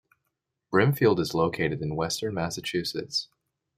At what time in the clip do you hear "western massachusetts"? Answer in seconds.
1.95-3.27